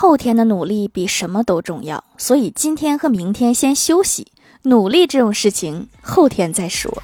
[0.00, 4.30] 后天的努力比什么都重要，所以今天和明天先休息，
[4.62, 7.02] 努力这种事情后天再说。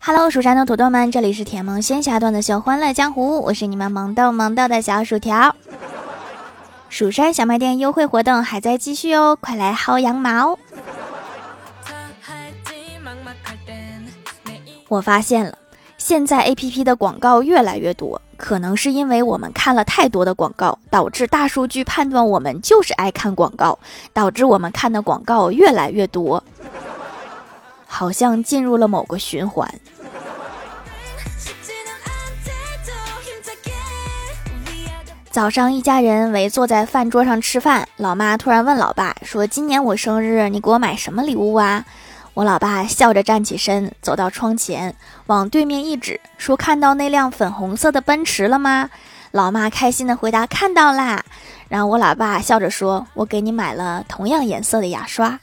[0.00, 5.54] Hello，蜀山的土豆们，这里是甜萌仙侠段的小欢乐江湖，我是你们萌豆萌豆的小薯条。
[6.88, 10.58] 蜀山小卖店优惠活动还在继续哦，快来薅羊毛！
[14.88, 15.56] 我发现了，
[16.00, 23.78] 现在 A P P 的广告越来越多，可能是因为我们看了太多的广告，导致大数据判断我们就是爱看广告，
[24.14, 26.42] 导致我们看的广告越来越多，
[27.86, 29.72] 好像进入了某个循环。
[35.30, 41.84] 早上，一家人围坐在饭桌上吃饭，老妈突然问老爸说：“今年我生日，你给我买什么礼物啊？”
[42.40, 48.88] 我老爸笑着站起身，走到窗前，往对面一指，说：“看到那辆粉红色的奔驰了吗？”
[49.32, 51.22] 老妈开心的回答：“看到啦。”
[51.68, 55.38] 然后我老爸笑着说：“我给你买了同样颜色的牙刷。”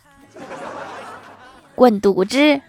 [1.75, 2.59] 滚犊子！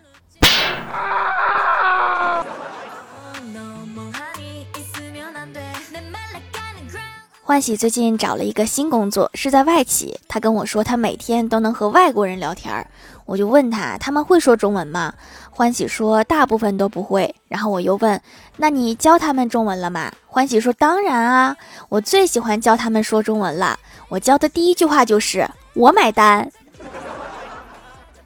[7.48, 10.20] 欢喜最近找了一个新工作，是在外企。
[10.28, 12.86] 他跟我说，他每天都能和外国人聊天儿。
[13.24, 15.14] 我就问他，他们会说中文吗？
[15.48, 17.34] 欢喜说，大部分都不会。
[17.48, 18.20] 然后我又问，
[18.58, 20.12] 那你教他们中文了吗？
[20.26, 21.56] 欢喜说，当然啊，
[21.88, 23.78] 我最喜欢教他们说中文了。
[24.10, 26.52] 我教的第一句话就是我买单。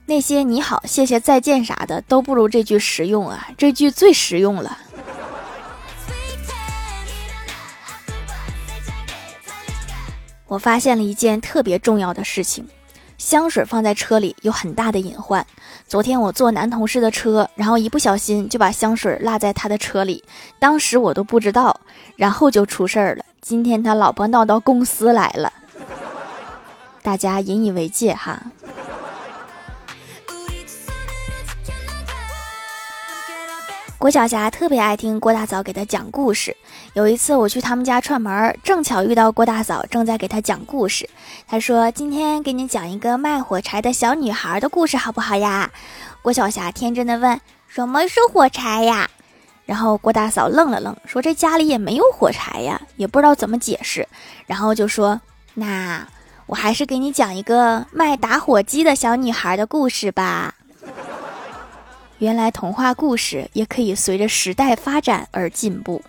[0.05, 4.77] 那些你好、谢谢、再见啥的都不如这句实用啊，这句最实用了。
[10.47, 12.67] 我发现了一件特别重要的事情，
[13.17, 15.47] 香水放在车里有很大的隐患。
[15.87, 20.23] 昨天我坐男同事的车，然后一不小心就把香水落在他的车里，
[20.59, 21.81] 当时我都不知道，
[22.17, 23.25] 然后就出事儿了。
[23.41, 25.53] 今天他老婆闹到公司来了，
[27.03, 28.42] 大家引以为戒哈。
[34.02, 36.57] 郭晓霞特别爱听郭大嫂给她讲故事。
[36.95, 41.08] 有一次我去他们家串门，正巧遇到郭大嫂正在给她讲故事。
[41.46, 45.70] 她说：“今天给你讲一个卖火柴的小女孩的故事，好不好呀？”
[46.20, 49.08] 郭晓霞天真的问：“什么是火柴呀？”
[49.64, 54.08] 然后郭大嫂愣了愣，说：“这家里也没有火柴呀，也不知道怎么解释。”
[54.48, 55.20] 然后就说
[55.55, 56.05] ：“那
[56.46, 60.55] 我还是给你讲一个卖打火机的小女孩的故事吧。”
[62.23, 66.01] 原来童话故事也可以随着时代发展而进步。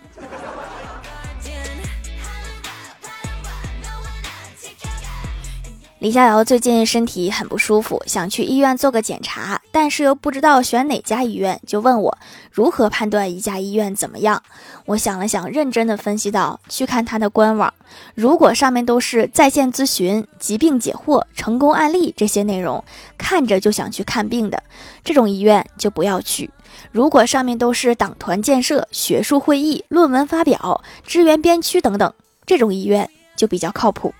[5.98, 12.16] 李逍遥最近身体很不舒服，想去医院做个检查，但是又不知道选哪家医院，就问我
[12.52, 14.40] 如何判断一家医院怎么样。
[14.86, 17.74] 我想了想，认真的分析到，去看他的官网，
[18.14, 22.84] 如果上面都是在线咨询、疾病解惑、成功案例这些内容，
[23.18, 24.62] 看着就想去看病的
[25.02, 26.48] 这种医院就不要去。
[26.92, 32.14] 如果上面都是党团建设、学术会议、论文发表、支援边区等等，
[32.46, 34.14] 这种医院就比较靠谱。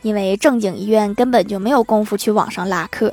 [0.00, 3.12] 因为正经医院根本就没有功夫去网上拉客。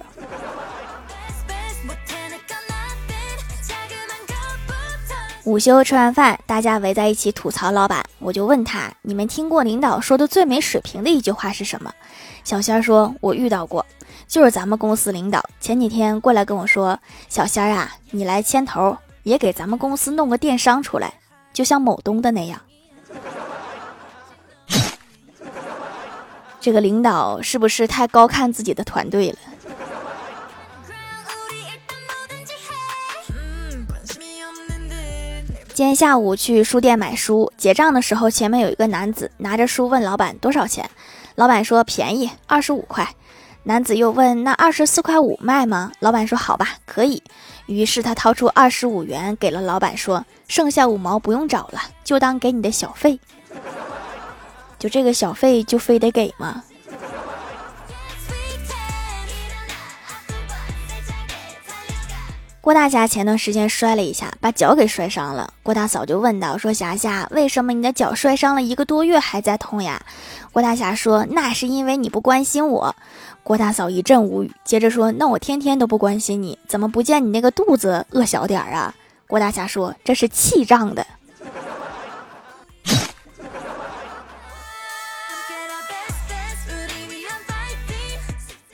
[5.49, 11.91] 午休吃完饭，大家围在一起吐槽老板，我就问他：“你们听过领导说的最没水平的一句话是什么？”
[12.45, 13.83] 小仙儿说：“我遇到过，
[14.27, 16.99] 就是咱们公司领导前几天过来跟我说，
[17.29, 21.15] 小仙儿啊，你来牵头，也给咱们公司弄个电商出来，
[21.51, 22.61] 就像某东的那样。”
[26.61, 29.38] 这个领导是不是太高看自己的团队了？
[35.79, 40.90] 今天下午去书店买书，结账的时候，前面有一个男子拿着书问老板多少钱，
[41.35, 43.07] 老板说便宜，二十五块。
[43.63, 45.89] 男子又问那二十四块五卖吗？
[46.00, 47.23] 老板说好吧，可以。
[47.66, 53.18] 于是他掏出二十五元给了老板，说剩下五毛不用找了，就当给你的小费。
[54.77, 56.62] 就这个小费就非得给吗？
[62.61, 65.53] 郭大侠前段时间摔了一下，把脚给摔伤了。
[65.63, 70.01] 郭大嫂就问道：“说霞霞，为什么你的脚摔伤了一个多月还在痛呀？”
[70.51, 72.95] 郭大侠说：“那是因为你不关心我。”
[73.44, 78.94] 郭大嫂一阵无语，接着说：“那我天天都不关心你，怎么不见你那个肚子饿小点儿啊？”
[79.25, 81.07] 郭大侠说：“这是气胀的。”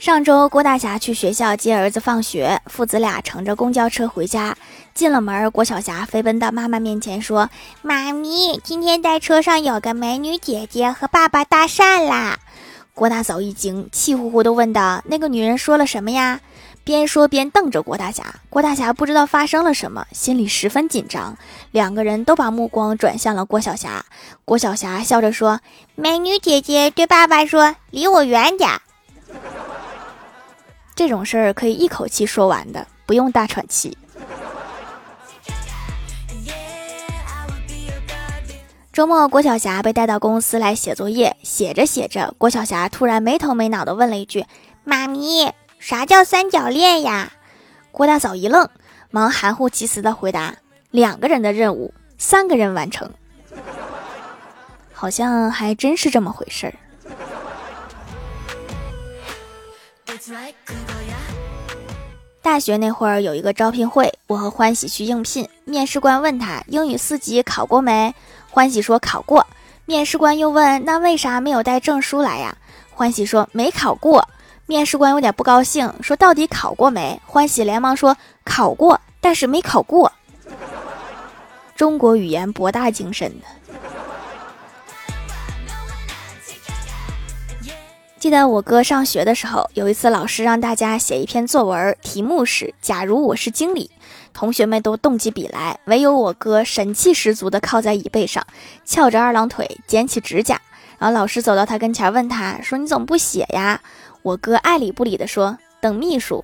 [0.06, 4.56] 上周，郭大侠去学校接儿子放学，父子俩乘着公交车回家。
[4.94, 7.50] 进了门，郭晓霞飞奔到妈妈面前说
[7.82, 12.38] ：“妈咪，今天在车上有个美女姐姐和爸爸搭讪啦。”
[12.94, 16.38] 郭大嫂一惊，气呼呼地问道：“那个女人说了什么呀？”
[16.84, 18.36] 边说边瞪着郭大侠。
[18.48, 21.36] 郭大侠不知道发生了什么，心里十分紧张。
[21.72, 24.04] 两个人都把目光转向了郭晓霞。
[24.44, 25.58] 郭晓霞笑着说
[25.96, 28.70] ：“美女姐姐对爸爸说，离我远点。”
[30.96, 33.96] 这种事儿可以一口气说完的，不用大喘气。
[38.94, 44.46] 周末，郭晓霞被带到公司来写作业，写着写着，郭晓霞突然没头没脑的问了一句
[44.84, 47.30] ：“妈咪，啥叫三角恋呀？”
[47.92, 48.66] 郭大嫂一愣，
[49.10, 50.56] 忙含糊其辞的回答
[50.90, 53.10] ：“两个人的任务，三个人完成。”
[54.94, 56.72] 好像还真是这么回事儿。
[62.42, 65.48] 大学那会儿有一个招聘会，我和欢喜去应聘。
[65.64, 68.14] 面试官问他英语四级考过没？
[68.50, 69.46] 欢喜说考过。
[69.84, 72.56] 面试官又问那为啥没有带证书来呀？
[72.90, 74.28] 欢喜说没考过。
[74.66, 77.20] 面试官有点不高兴，说到底考过没？
[77.24, 80.10] 欢喜连忙说考过，但是没考过。
[81.76, 83.46] 中国语言博大精深的。
[88.18, 93.90] 记得我哥上学的时候，有一次老师让大家写一篇作文，题目是“假如我是经理”，
[94.32, 98.44] 同学们都动起笔来，唯有我哥神气十足地靠在椅背上，
[98.84, 100.60] 翘着二郎腿，剪起指甲。
[100.98, 103.80] 然后老师走到他跟前，问他说：“你怎么不写呀？”
[104.22, 106.42] 我哥爱理不理地说：“等秘书。”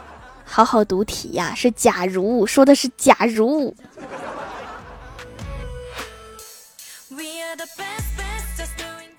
[0.46, 3.74] 好好读题呀，是“假如”，说的是“假如”。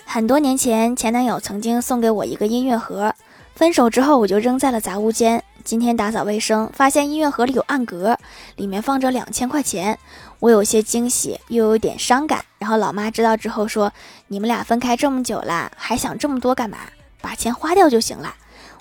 [0.10, 3.14] 很多年前，前男友曾经送给我一个音乐盒，
[3.56, 5.44] 分手之后我就扔在了杂物间。
[5.66, 8.18] 今天打扫卫生，发现音乐盒里有暗格，
[8.56, 10.00] 里面放着两千块钱。
[10.40, 12.44] 我有些惊喜，又有点伤感。
[12.58, 13.92] 然后老妈知道之后说
[14.28, 16.78] ：“你们俩分开这么久了，还想这么多干嘛？
[17.20, 18.34] 把钱花掉就行了。”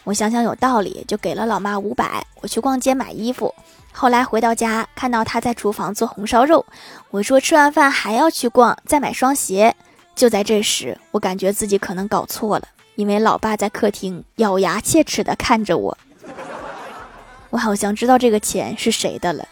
[0.05, 2.25] 我想想有道理，就给了老妈五百。
[2.40, 3.52] 我去逛街买衣服，
[3.90, 6.64] 后来回到家，看到她在厨房做红烧肉。
[7.11, 9.75] 我说吃完饭还要去逛，再买双鞋。
[10.16, 15.98] 就在这时，我感觉自己可能搞错了，因为老爸在客厅咬牙切齿地看着我。
[17.50, 19.46] 我好像知道这个钱是谁的了。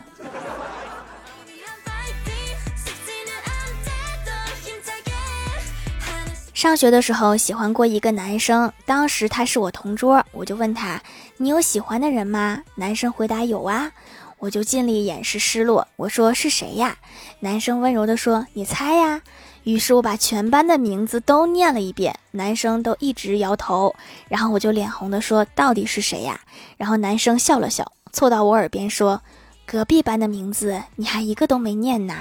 [6.54, 10.98] 上学的时候喜欢过一个男生，当时他是我同桌，我就问他
[11.36, 13.92] ：“你有喜欢的人吗？”男生回答：“有啊。”
[14.40, 16.96] 我就尽力掩饰失落，我说：“是谁呀？”
[17.40, 19.20] 男生温柔地说：“你猜呀。”
[19.64, 23.94] 于是我把全班的名字都念了一遍，男生都一直摇头，
[24.28, 26.40] 然后我就脸红的说：“到底是谁呀？”
[26.78, 29.22] 然后男生笑了笑，凑到我耳边说
[29.66, 32.14] ：“隔壁班的名字你还一个都没念呢。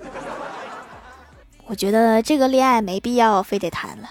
[1.66, 4.10] ”我觉得这个恋爱没必要非得谈了。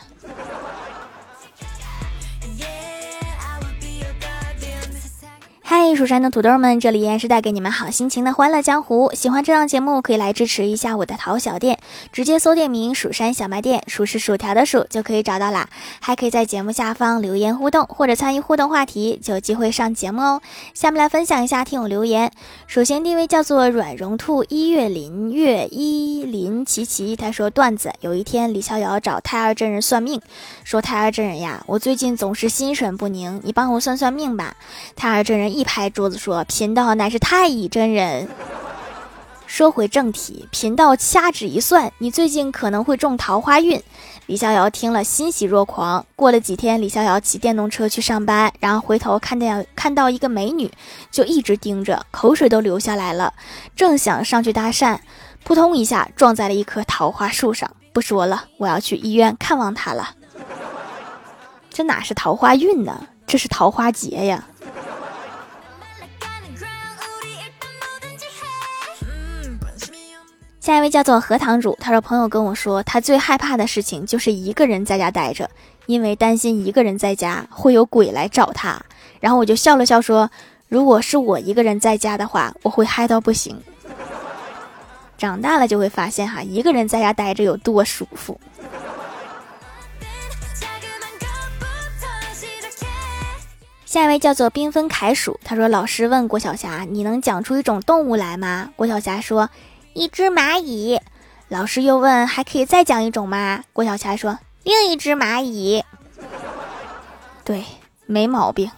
[5.65, 9.09] 嗨，蜀山的土豆们，这里依然是带给你们好心情的欢乐江湖。
[9.13, 11.79] 喜欢这档节目，可以来支持一下我的淘小店，
[12.11, 15.69] 直接搜店名“蜀山小卖店”，数是薯条的数就可以找到啦。
[16.01, 20.41] 还可以在节目下方留言互动，或者参与互动话题，就有机会上节目哦。
[20.73, 22.29] 下面来分享一下听友留言。
[22.67, 30.21] 首先第一位叫做软绒兔一月林月一林琪琪，他说段子：有一天李逍遥找太二真人算命，
[30.65, 34.57] 说太二真人呀，我最近总是心神不宁，你帮我算算命吧。
[34.97, 35.63] 太二真人一。
[35.63, 38.27] 拍桌子说：“贫道乃是太乙真人。”
[39.47, 43.81] 说回正题，贫道掐指一算，你最近可能会中桃花运。
[44.25, 46.05] 李逍遥听了欣喜若狂。
[46.15, 50.71] 过了几天，李逍遥骑电动车去上班，然后回头看见看到一个美女，
[51.11, 53.33] 就一直盯着，口水都流下来了。
[53.75, 54.99] 正想上去搭讪，
[55.43, 57.69] 扑通一下撞在了一棵桃花树上。
[57.93, 60.15] 不说了，我要去医院看望她了。
[61.71, 63.07] 这哪是桃花运呢？
[63.25, 64.47] 这是桃花劫呀！
[70.63, 75.49] 下一位叫做荷塘主，他说朋友跟我说，他最害怕的事情就是一个人在家待着，
[75.87, 78.81] 因为担心一个人在家会有鬼来找他。
[79.19, 80.31] 然后我就笑了笑说，
[80.69, 83.61] 如果是我一个人在家的话，我会嗨到不行。
[85.19, 88.39] 长大了就会发现哈，一个人在家待着有多舒服。
[93.85, 98.69] 下一位叫做缤纷凯鼠，他说老师问郭晓霞，你能讲出一种动物来吗？
[98.77, 99.49] 郭晓霞说。
[99.93, 100.99] 一只蚂蚁，
[101.49, 105.83] 老师又问：“还可以再讲一种吗？”郭晓霞说：“另一只蚂蚁。”
[107.45, 107.63] 对，
[108.07, 108.71] 没毛病。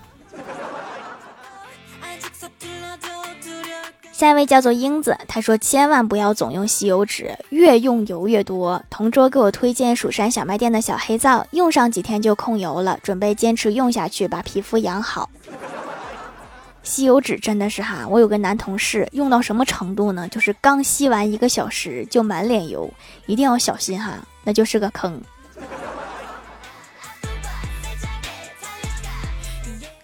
[4.12, 8.84] 下一位叫做英子，他说千万不要总用吸油纸，越用油越多。
[8.90, 15.30] 同桌给我推荐蜀山小卖店的小黑皂，用上几天就控油了，准备坚持用下去，把皮肤养好。
[16.86, 20.28] 吸油纸真的是哈，我有个男同事用到什么程度呢？
[20.30, 22.90] 就是刚吸完一个小时就满脸油，
[23.26, 25.20] 一定要小心哈，那就是个坑。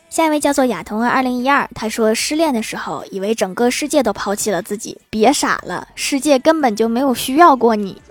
[0.10, 8.02] 下一位叫做亚童二零一二，他说失恋的时候以为整个世界都抛弃了自己，别傻了，世界根本就没有需要过你。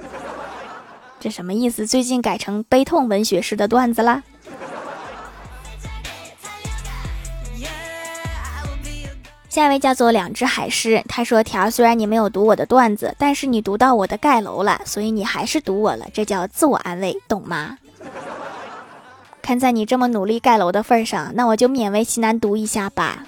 [1.18, 1.86] 这什么意思？
[1.86, 4.22] 最近改成悲痛文学式的段子啦。
[9.50, 17.76] 下一位叫做两只海狮，他说条虽然你没有读我的段子，但是你读到我的盖楼了，所以你还是读我了，这叫自我安慰，懂吗？
[19.42, 23.24] 看在你这么努力盖楼的份上，那我就勉为其难读一下吧。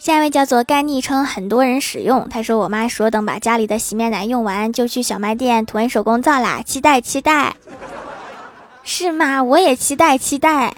[0.00, 7.54] 下一位叫做该昵称很多人使用，他说我妈说等把家里的洗面奶用完，就去小卖店囤手工皂啦，期待期待。
[8.82, 9.44] 是吗？
[9.44, 10.74] 我也期待期待。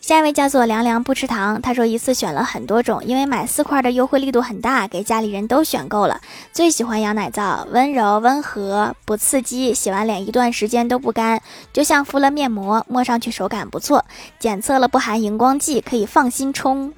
[0.00, 6.18] 下一位叫做凉凉不吃糖，他说一次选了很多种，因为买四块的优惠力度很大，给家里人都选够了。
[6.50, 11.42] 最喜欢羊奶皂，温柔温和，不刺激，洗完脸一段时间都不干，
[11.74, 14.06] 就像敷了面膜，摸上去手感不错。
[14.38, 16.94] 检测了不含荧光剂，可以放心冲。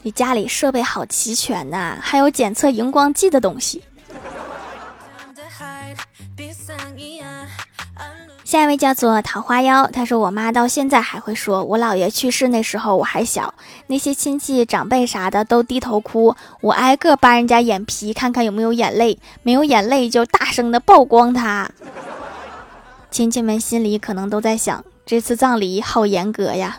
[0.00, 3.82] 你家里设备好齐全呐，还有检测荧光剂的东西。
[8.44, 13.54] 下一位叫做桃花妖，他说我妈到现在还会说，我姥爷去世那时候我还小，
[13.86, 21.70] 那些亲戚长辈啥的都低头哭，我挨个扒人家眼皮看看有没有眼泪，没有眼泪就大声的曝光他。
[23.10, 26.78] 亲戚们心里可能都在想，这次葬礼好严格呀。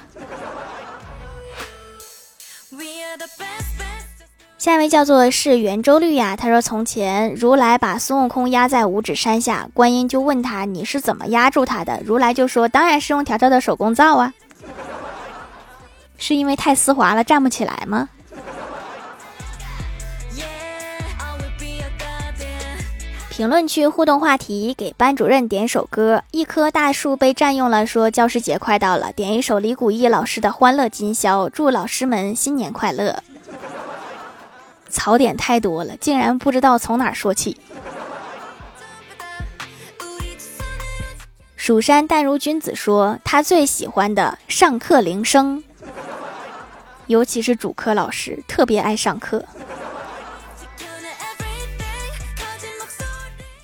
[4.65, 12.01] 下一位叫做是圆周率呀，他说从前如来把孙悟空压在五指山下，观音就问他你是怎么压住他的？
[12.03, 14.33] 如来就说当然是用条条的手工皂啊，
[16.17, 18.09] 是因为太丝滑了站不起来吗？
[23.29, 33.21] 评论区互动话题，给班主任点首歌，一棵大树被占用了，说教师节快到了，点一首李谷一老师的《欢乐今宵》，祝老师们新年快乐。
[34.89, 37.57] 槽点太多了，竟然不知道从哪说起。
[41.55, 45.63] 蜀山淡如君子说，他最喜欢的上课铃声，
[47.07, 49.43] 尤其是主课老师特别爱上课。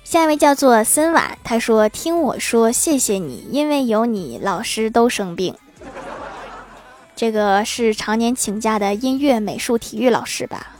[0.04, 5.56] 下一位叫做森婉，他说：“听我说，谢谢你，因为有你，老师都生病。”
[7.16, 10.72] 这个是常年请假的音乐、美术、体育老师吧？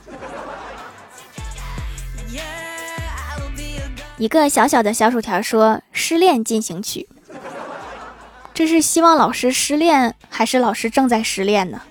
[4.23, 7.09] 一个小小的小薯条说：“失恋进行曲。”
[8.55, 11.81] 这是希望老师失恋，还是老师正在失恋呢？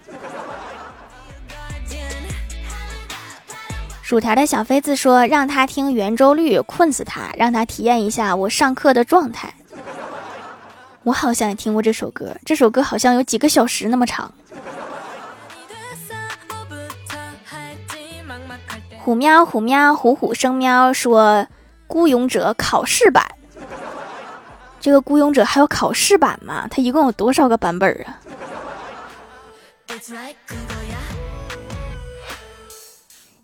[4.01, 9.53] 薯条的小妃子说：“让他听圆周率，困死他，让他体验一下我上课的状态。”
[11.05, 14.33] 我好像也听过这首歌，这首歌好像有几个小时那么长。
[19.01, 21.47] 虎喵虎喵虎虎生喵说。
[21.92, 23.22] 孤勇者考试版，
[24.80, 26.66] 这个孤勇者还有考试版吗？
[26.70, 28.16] 它一共有多少个版本啊？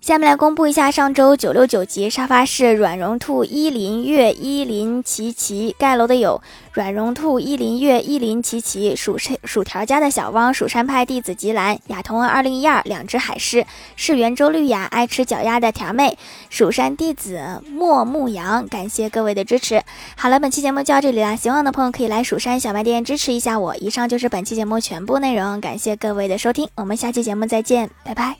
[0.09, 6.41] 下面来公布一下上周九六九级沙发是软绒兔依林月依林琪琪盖楼的有
[6.73, 16.17] 软绒兔依林月依林琪琪薯山薯条家的小汪蜀山派弟子吉兰亚童二零一二两只海狮是圆周绿呀爱吃脚丫的条妹
[16.49, 19.83] 蜀山弟子莫牧羊感谢各位的支持。
[20.17, 23.77] 好了，本期节目就到这里了，喜欢的朋友可以来蜀山小卖店支持一下我。
[23.77, 28.37] 以上就是本期节目全部内容，感谢各位的收听，我们下期节目再见，拜拜。